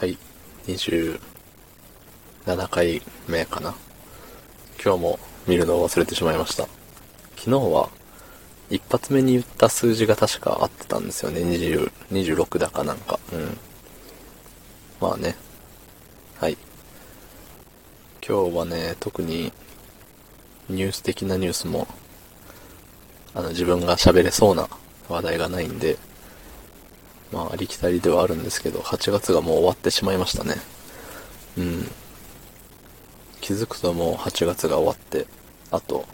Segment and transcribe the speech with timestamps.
[0.00, 0.16] はい、
[0.66, 1.20] 27
[2.70, 3.74] 回目かな。
[4.82, 6.62] 今日も見るのを忘れてしまいました。
[7.36, 7.90] 昨日は、
[8.70, 11.42] 一発目に言った数字が確か合ってたんですよね。
[11.42, 13.20] 20、26だかなんか。
[13.34, 13.58] うん。
[15.02, 15.36] まあね。
[16.38, 16.56] はい。
[18.26, 19.52] 今日はね、特に
[20.70, 21.86] ニュース的なニュースも、
[23.34, 24.66] あの、自分が喋れそうな
[25.10, 25.98] 話題がないんで、
[27.32, 30.56] まあ、ありきたりではあるんですけど、8月がもう終わってしまいましたね。
[31.58, 31.90] うん。
[33.40, 35.26] 気づくともう8月が終わって、
[35.70, 36.06] あと、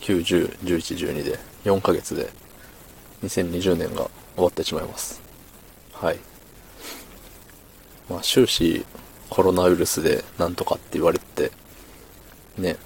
[0.00, 2.30] 9、10、11、12で、4ヶ月で、
[3.24, 5.22] 2020年が終わってしまいます。
[5.92, 6.18] はい。
[8.08, 8.84] まあ、終始、
[9.30, 11.50] コロナウイルスでなんとかって言われて、
[12.58, 12.76] ね、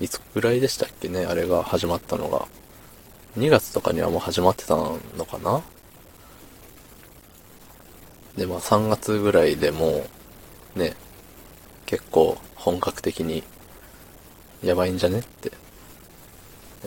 [0.00, 2.46] いつぐらいでしたっけね、あれが始まったのが。
[3.38, 5.62] 2月とかにはもう始まってたのかな
[8.36, 10.06] で、まあ3月ぐらいでも、
[10.74, 10.94] ね、
[11.86, 13.42] 結構本格的に
[14.62, 15.52] やばいんじゃねって。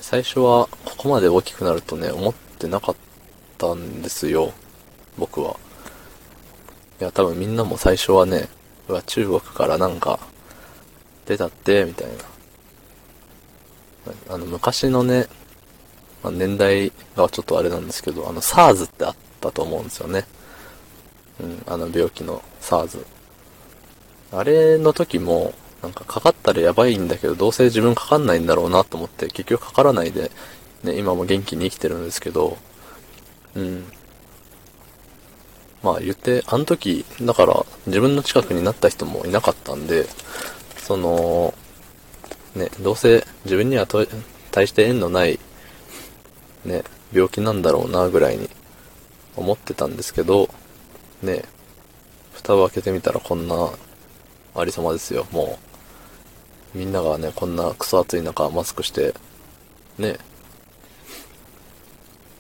[0.02, 2.95] 最初はここまで大きくなるとね、思ってなかっ
[3.58, 4.53] たんですよ。
[5.17, 5.55] 僕は。
[7.00, 8.50] いや、多分みんなも最初はね、
[8.88, 10.20] うわ、中国からなんか
[11.25, 12.14] 出たって、みたいな。
[14.30, 15.27] あの、昔のね、
[16.23, 20.25] まあ、年代がちょっとあれなんですけど、あの、SARS ってあったと思うんですよね。
[21.39, 23.05] うん、あの病気の SARS。
[24.31, 30.31] あれの時も、なんかかかったらやばいんだけど、どうせ自分かかんないんだろうなと思って、結局かからないで、
[30.83, 32.58] ね、今も元気に生きてるんですけど、
[33.55, 33.86] うん。
[35.83, 40.08] まあ言って、あの時、だから自分の近くになった人もいなかったんで、
[40.77, 41.53] その、
[42.55, 44.05] ね、どうせ自分にはと
[44.52, 45.39] 対して縁のない、
[46.64, 46.83] ね、
[47.14, 48.49] 病気なんだろうなぐらいに
[49.36, 50.49] 思ってたんですけど、
[51.26, 51.44] ね、
[52.34, 53.70] 蓋を開けてみたらこんな
[54.56, 55.59] ありさまですよ、も
[56.73, 56.78] う。
[56.78, 59.14] みんながね、こんなクソ暑い中マスクして、
[59.98, 60.17] ね、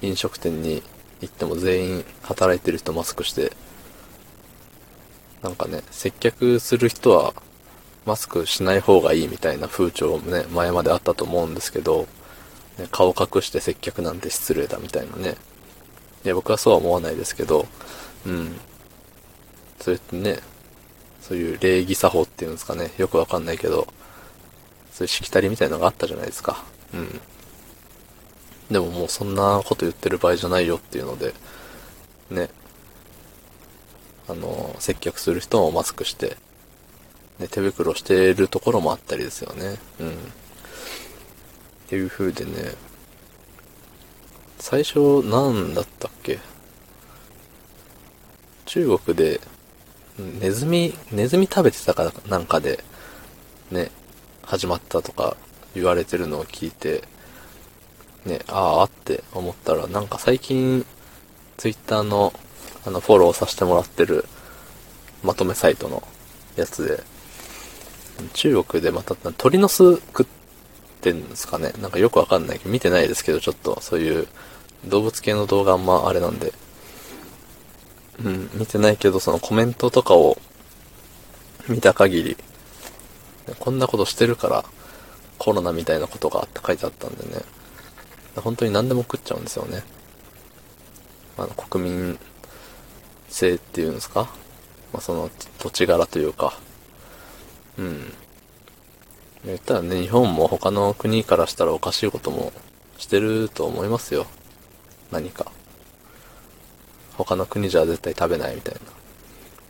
[0.01, 0.83] 飲食店に
[1.21, 3.51] 行っても全員働いてる人マスクして、
[5.41, 7.33] なんかね、接客する人は
[8.05, 12.07] マスクしない方がいいみたいな風潮もね、前まであったと思うんですけど、
[12.77, 15.35] ね、顔隠して接客なんて失礼だみたいなね。
[16.23, 17.67] いや、僕はそうは思わないですけど、
[18.25, 18.59] うん。
[19.85, 20.39] それってね、
[21.21, 23.87] そういう礼儀作法っていうんですかね、よくわかんないけど、
[24.91, 26.63] そういうしきたりみたいなのがあったじゃないですか。
[26.91, 27.21] うん。
[28.71, 31.35] でももうそんなこと言ってる場合じゃないよっていうので、
[32.31, 32.49] ね。
[34.27, 36.35] あの、接客する人もマスクして、
[37.37, 39.77] ね、手袋してるところもあったりですよね。
[39.99, 40.09] うん。
[40.09, 40.13] っ
[41.89, 42.73] ていう風でね、
[44.57, 46.39] 最初何だったっけ？
[48.65, 49.39] 中国で、
[50.17, 52.83] ネズミ、ネズミ食べてたかなんかで、
[53.71, 53.91] ね、
[54.43, 55.35] 始まったとか
[55.73, 57.03] 言われてるのを聞いて、
[58.25, 60.85] ね、ああって思ったら、なんか最近、
[61.57, 62.33] ツイッターの、
[62.85, 64.25] あの、フォローさせてもらってる、
[65.23, 66.07] まとめサイトの
[66.55, 67.03] やつで、
[68.33, 70.25] 中国でまた鳥の巣食っ
[71.01, 71.73] てんですかね。
[71.81, 74.27] なんかよくわかんないけど、見てないですけど、ちょっとそういう
[74.85, 76.53] 動物系の動画あんまあれなんで、
[78.23, 80.37] うん、見てないけど、そのコメントとかを
[81.67, 82.37] 見た限り、
[83.59, 84.65] こんなことしてるから
[85.37, 87.41] コロナみたいなことがあって書いてあったんでね、
[88.37, 89.83] 本当に何でも食っちゃうんですよね。
[91.37, 92.19] あの、国民
[93.27, 94.29] 性っていうんですか？
[94.93, 96.57] まあ、その土地柄というか、
[97.77, 98.13] うん。
[99.45, 102.53] 言ったらね、日本も他の国からしたらおかしいことも
[102.97, 104.25] してると思いますよ。
[105.11, 105.51] 何か。
[107.17, 108.75] 他の国じゃ絶対食べないみたい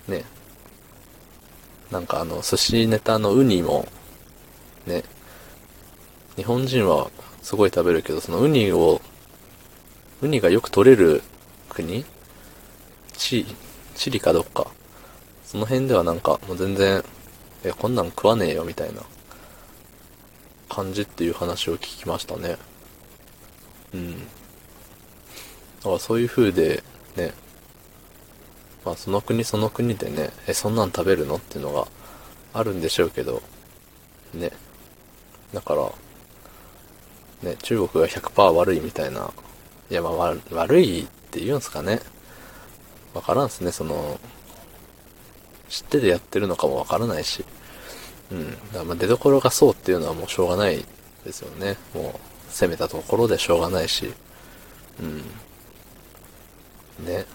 [0.07, 0.15] な。
[0.15, 0.25] ね。
[1.91, 3.87] なんかあの、寿司ネタのウニも、
[4.85, 5.03] ね。
[6.35, 7.09] 日本人は
[7.41, 9.01] すごい食べるけど、そのウニを、
[10.21, 11.21] ウニがよく取れる
[11.69, 12.03] 国？
[13.13, 13.45] チ、
[13.95, 14.67] チリかどっか？
[15.45, 17.03] その辺ではなんかもう全然、
[17.63, 19.01] え、こんなん食わねえよみたいな
[20.67, 22.57] 感じっていう話を聞きましたね。
[23.93, 24.19] うん。
[24.19, 24.25] だ
[25.83, 26.83] からそういう風で、
[27.15, 27.33] ね、
[28.83, 31.35] まあその国その国でね、え、そんなん食べるの？
[31.35, 31.87] っていうのが
[32.53, 33.41] あるんでしょうけど、
[34.33, 34.51] ね。
[35.53, 35.91] だから、
[37.49, 39.31] ね、中国が100%悪いみたいな、
[39.89, 41.99] いやまあ悪いって言うんすかね。
[43.13, 44.19] わからんすね、その、
[45.69, 47.45] 知っててやってるのかもわからないし。
[48.31, 48.71] うん。
[48.73, 50.83] だまあ出所がそうっていうのはもうしょうがない
[51.23, 51.77] ですよね。
[51.93, 54.13] もう、攻めたところでしょうがないし。
[54.99, 55.23] うん。
[56.99, 57.25] ね。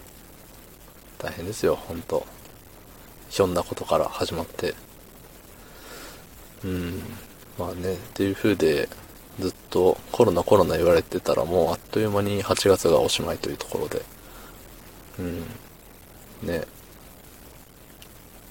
[1.18, 2.26] 大変ですよ、ほんと。
[3.28, 4.74] ひょんなことから始まって、
[6.64, 7.02] うん、
[7.58, 8.88] まあね、っていう風で、
[9.38, 14.02] ずっとコロナコロナ言われてたらもうあっという間に8月がおしまいというところで、
[15.18, 16.64] うん、ね、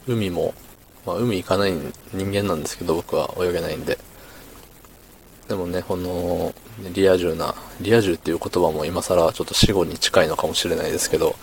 [0.08, 0.54] 海も、
[1.06, 1.74] まあ海行かない
[2.14, 3.98] 人間なんですけど僕は泳げないんで、
[5.48, 6.54] でもね、この、
[6.94, 11.36] リア充な、リア充っていう言葉も今更ちょっと死後に近いのかもしれないですけど、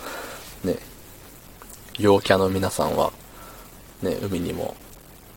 [0.65, 0.77] ね、
[1.99, 3.13] 陽キャの皆さんは、
[4.03, 4.75] ね、海にも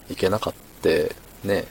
[0.10, 0.90] 行けなかった、
[1.48, 1.66] ね、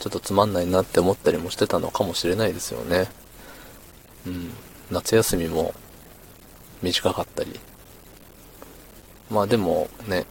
[0.00, 3.08] ちょっとつまんないなって思ったりもしてたのかもしれないですよね。
[4.26, 4.50] うん。
[4.90, 5.74] 夏休みも
[6.82, 7.60] 短かったり。
[9.30, 10.24] まあでもね、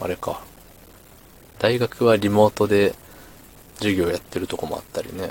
[0.00, 0.42] あれか。
[1.58, 2.94] 大学はリモートで
[3.78, 5.30] 授業やってるとこもあったりね。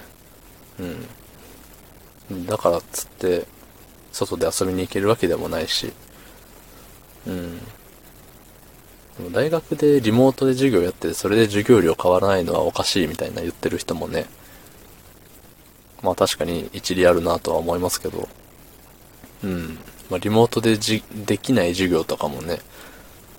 [0.80, 2.46] うん。
[2.46, 3.46] だからっつって、
[4.12, 5.92] 外で遊びに行けるわけでもないし。
[7.28, 7.60] うん。
[9.32, 14.28] 大学でリモートで授業やってそれで授業料変わらないのはおかしいみたいな言ってる人もね、
[16.04, 18.30] まあ確かに一理あるなとは思いますけど、
[19.44, 19.80] うん。
[20.10, 22.60] まあリモートでじできない授業とかもね、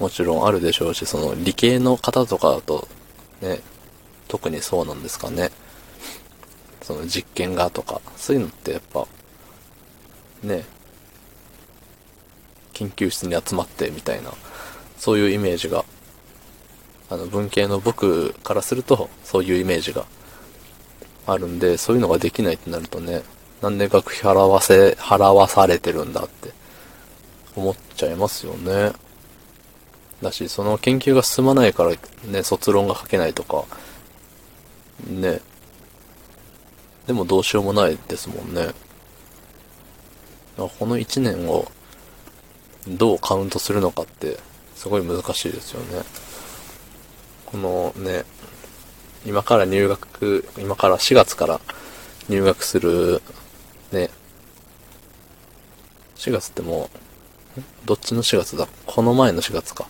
[0.00, 2.88] もちろんあるでしょうし、その理系の方とかだと、
[3.40, 3.60] ね、
[4.28, 5.50] 特にそうなんですかね。
[6.82, 9.06] その実験がとか、そういうのってやっぱ、
[10.42, 10.64] ね、
[12.72, 14.32] 研究室に集まってみたいな、
[14.98, 15.84] そういうイメージが、
[17.10, 20.06] あの、文系の僕からすると、そういうイメージが
[21.26, 23.22] あるんで、そういうのができないってなるとね、
[23.60, 26.52] なんで学費払わせ、払わされてるんだって
[27.56, 28.92] 思っちゃいますよね。
[30.22, 31.94] だし、その研究が進まないから
[32.30, 33.64] ね、卒論が書けないとか、
[35.06, 35.40] ね。
[37.06, 38.68] でもどうしようもないですもんね。
[40.56, 41.70] この1年を
[42.86, 44.38] どうカウントするのかって
[44.74, 46.02] すごい難しいですよね。
[47.46, 48.24] このね、
[49.24, 51.60] 今から入学、今から4月から
[52.28, 53.22] 入学する、
[53.92, 54.10] ね、
[56.16, 56.90] 4月っても
[57.56, 58.68] う、どっちの4月だ？
[58.86, 59.88] この前の4月か。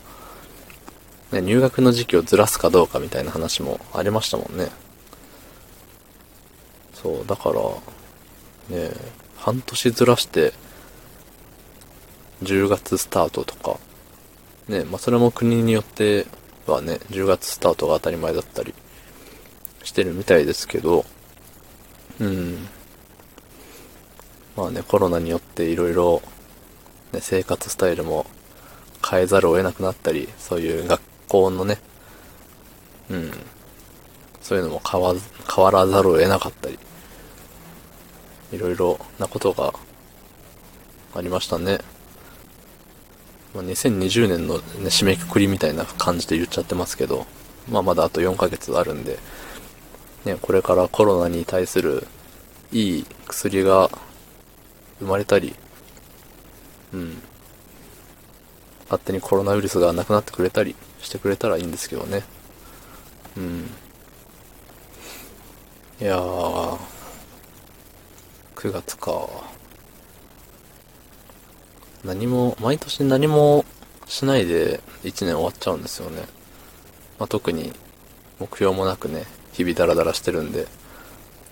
[1.33, 4.69] ね、入学の時期をずらすかどうかみたいな話もありましたもんね。
[7.03, 8.91] そう、だから、ね、
[9.37, 10.53] 半年ずらして、
[12.43, 13.79] 10月スタートとか、
[14.69, 16.27] ね、まあ、それも国によって
[16.67, 18.75] はね、10月スタートが当たり前だったり
[19.83, 21.05] してるみたいですけど、
[22.21, 22.69] うん。
[24.57, 26.21] まあね、コロナによっていろいろ、
[27.13, 28.27] ね、生活スタイルも
[29.09, 31.79] 変えざるを得なくなったり、そういう学校のね、
[33.09, 33.31] うん。
[34.43, 35.15] そういうのも変わ、
[35.55, 36.79] 変わらざるを得なかったり、
[38.53, 39.75] いろいろなことが
[41.15, 41.79] ありましたね。
[43.55, 47.27] まあ、2020年の、ね、締めくくりみたいな感じで言っちゃってますけど、
[47.71, 49.19] まあまだあと4ヶ月あるんで、
[50.25, 52.07] ね、これからコロナに対する
[52.73, 53.91] いい薬が
[54.99, 55.55] 生まれたり、
[56.93, 57.23] うん。
[58.85, 62.23] 勝手にコロナウイルスがなくなってくれたりしてくれたらいいんですけどね。
[63.37, 63.71] うん。
[66.01, 66.79] いやー、
[68.59, 69.29] 9月か。
[72.05, 73.65] 何も、毎年何も
[74.09, 76.23] しないで1年終わっちゃうんですよね。
[77.21, 77.73] まあ、特に
[78.41, 80.67] 目標もなくね、日々ダラダラしてるんで、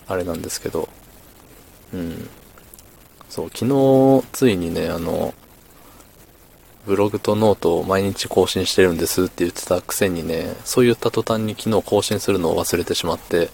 [0.09, 0.89] あれなんですけど、
[1.95, 2.29] うん。
[3.29, 5.33] そう、昨日、ついにね、あの、
[6.87, 13.51] ブログとノートを毎日更新してるんですって言ってたくせにね、そう言った途端に昨日更新するのを忘れてしまって、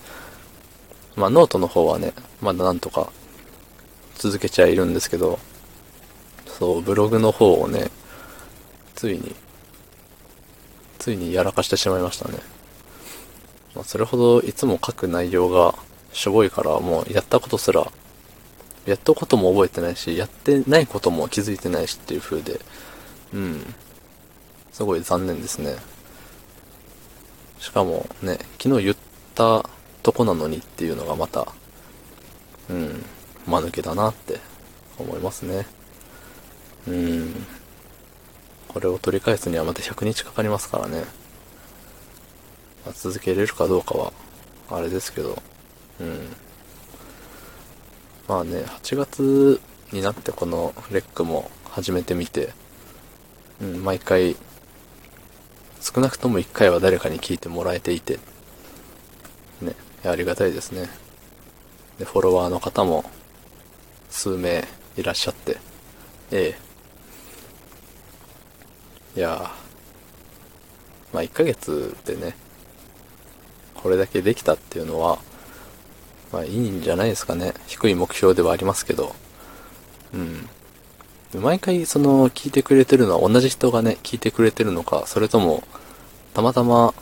[1.16, 3.12] まあノートの方はね、まだなんとか
[4.22, 5.40] 続けちゃいるんですけど、
[6.46, 7.90] そう、ブログの方をね、
[8.94, 9.34] ついに、
[11.00, 12.38] ついにやらかしてしまいましたね。
[13.74, 15.74] まあ、それほどいつも書く内容が
[16.12, 17.90] しょぼいからもうやったことすら、
[18.86, 22.60] やったことも覚えてないし、やってないことも気づいてないしっていう風で、
[23.34, 23.74] うん。
[24.70, 25.74] すごい残念ですね。
[27.58, 28.96] しかもね、昨日言っ
[29.34, 29.68] た
[30.04, 31.48] とこなのにっていうのがまた、
[33.52, 34.40] 間抜けだなって
[34.98, 35.66] 思いますね。
[36.88, 37.46] うん。
[38.68, 41.04] これを取り返すにはまた100日かかりますからね。
[42.84, 44.12] まあ、続けれるかどうかは、
[44.70, 45.40] あれですけど、
[46.00, 46.18] うん。
[48.26, 49.60] まあね、8月
[49.92, 52.50] になってこのレックも始めてみて、
[53.60, 54.36] うん、毎回、
[55.80, 58.18] 少なくとも1回は誰かに聞いてもらえていて、
[59.60, 60.88] ね、ありがたいですね。
[61.98, 63.04] で、フォロワーの方も
[64.12, 64.64] 数名
[64.96, 65.56] いらっしゃって、
[66.30, 66.56] え
[69.16, 69.50] え、いや
[71.12, 72.36] まあ1ヶ月でね、
[73.74, 75.18] これだけできたっていうのは、
[76.32, 77.52] まあいいんじゃないですかね。
[77.66, 79.14] 低い目標ではありますけど。
[80.14, 80.48] うん。
[81.40, 85.64] 毎回その聞いてくれてるのは同じ人がね、聞いてくれてるのか、それとも、
[86.34, 86.94] たまたま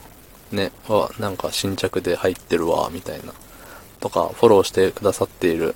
[0.53, 3.33] ね、は、なんか新着で入ってるわ、みたいな。
[4.01, 5.75] とか、フォローしてくださっている、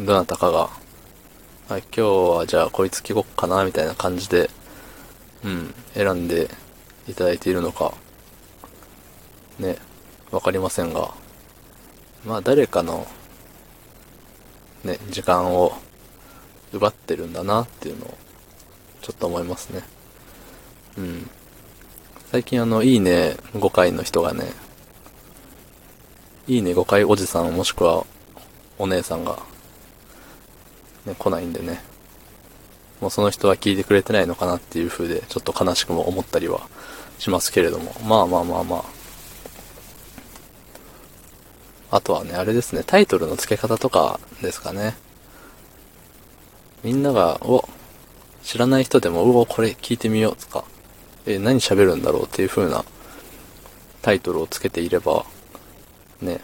[0.00, 0.70] どなたかが、
[1.68, 4.50] あ、今日はじゃあこいつ聞こっかな、みたいな感じで、
[5.44, 6.50] うん、選んで
[7.06, 7.94] いただいているのか、
[9.60, 9.76] ね、
[10.32, 11.14] わかりませんが、
[12.24, 13.06] まあ誰かの、
[14.82, 15.72] ね、時間を
[16.72, 18.18] 奪ってるんだなっていうのを、
[19.00, 19.82] ちょっと思いますね。
[20.98, 21.30] うん。
[22.32, 24.46] 最近あの、いいね5回の人がね、
[26.48, 28.04] いいね5回おじさんもしくは
[28.76, 29.38] お姉さんが、
[31.06, 31.82] ね、来ないんでね、
[33.00, 36.68] もうその人は聞いてくれてないのかなっていう風で、ちょっと悲しくも思ったりは
[37.18, 38.84] しますけれども、まあまあまあまあ。
[41.96, 44.96] あとはね、あれですね、タイトルの付け方とかですかね。
[46.82, 47.68] みんなが、お、
[48.42, 50.64] 知らない人でも、うお、これ聞いてみようとか、
[51.26, 52.84] え、何喋るんだろうっていう風な
[54.02, 55.24] タイトルをつけていれば、
[56.20, 56.40] ね、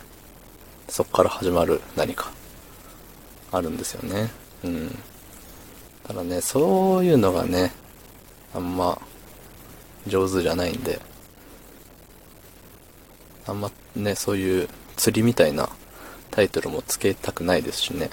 [0.88, 2.30] そっから始まる何か、
[3.52, 4.30] あるんですよね。
[4.64, 4.98] うん。
[6.06, 7.72] ただね、そういうのがね、
[8.54, 9.00] あんま、
[10.06, 11.00] 上手じゃないんで、
[13.46, 15.68] あんまね、そういう釣りみたいな
[16.30, 18.10] タイトルもつけたくないですしね。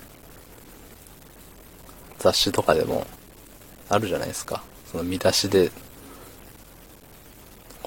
[2.19, 3.05] 雑誌とかでも
[3.89, 4.63] あるじゃないですか。
[4.91, 5.71] その見出しで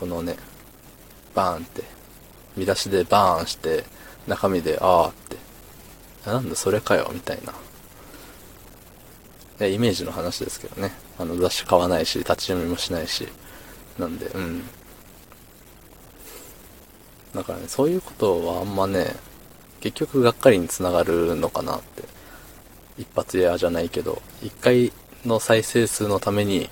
[0.00, 0.34] このね、
[1.34, 1.82] バーンって、
[2.56, 3.84] 見出しでバーンして、
[4.26, 5.36] 中身で、あーって、
[6.24, 7.52] なんだそれかよ、みたいな。
[9.68, 10.92] イメージの話ですけどね。
[11.18, 13.28] あの雑誌買わないし、立ち読みもしないし。
[13.98, 14.62] なんで、うん。
[17.34, 19.14] だからね、そういうことはあんまね、
[19.80, 22.04] 結局がっかりにつながるのかなって。
[22.98, 24.92] 一発屋じゃないけど、一回
[25.24, 26.68] の再生数のために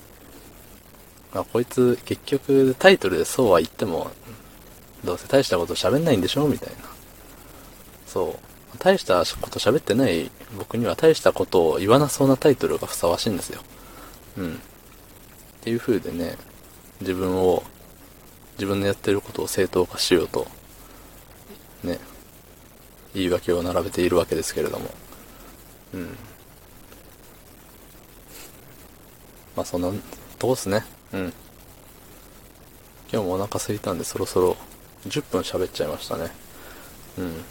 [1.35, 4.11] あ、こいつ結局タイトルでそうは言っても、
[5.05, 6.77] どうせ大したこと喋んないんでしょみたいな。
[8.07, 8.35] そう。
[8.79, 13.61] 大したこと喋ってない僕には大したことを言わなそうなタイトルがふさわしいんですよ。
[14.37, 14.55] うん。
[14.55, 14.59] っ
[15.63, 16.37] ていう風でね、
[17.01, 17.63] 自分を、
[18.55, 20.47] 自分のやってることを正当化しようと、
[21.83, 21.99] ね、
[23.15, 24.91] 言い訳を並べているわけですけれども。
[25.95, 26.17] うん。
[29.57, 29.91] まあそんな
[30.39, 30.85] とこっすね。
[31.13, 31.33] うん。
[33.11, 34.57] 今日もお腹空いたんでそろそろ
[35.07, 36.31] 10分喋っちゃいましたね。
[37.19, 37.45] うん。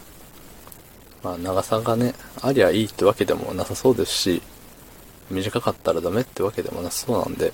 [1.23, 4.41] まあ長さがね、ありゃいいってわけでもなさそうですし、
[5.29, 7.53] 短かったらダメってわけでもなさそうなんで、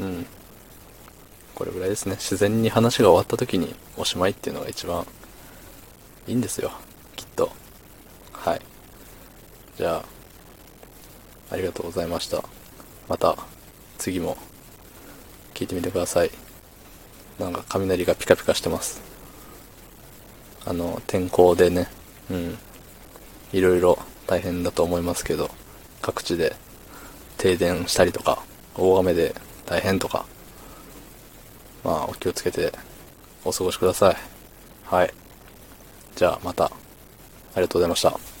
[0.00, 0.26] うん。
[1.54, 2.16] これぐらいですね。
[2.16, 5.06] 自然に話が終わった時におしまいっていうのが一番
[6.28, 6.70] いいんですよ。
[7.16, 7.50] きっと。
[8.32, 8.60] はい。
[9.76, 10.04] じゃあ、
[11.50, 12.44] ありがとうございました。
[13.08, 13.36] また、
[13.96, 14.36] 次も
[15.54, 16.30] 聞いてみてください。
[17.38, 19.00] なんか雷がピカピカしてます。
[20.66, 21.88] あの、天候でね、
[22.30, 22.58] うん、
[23.52, 25.50] いろいろ大変だと思いますけど、
[26.02, 26.54] 各地で
[27.38, 28.42] 停電したりとか、
[28.76, 29.34] 大雨で
[29.66, 30.26] 大変とか、
[31.84, 32.72] まあ、お気をつけて
[33.44, 34.16] お過ごしください。
[34.84, 35.14] はい。
[36.16, 36.70] じゃあ、また、あ
[37.56, 38.37] りがとうございました。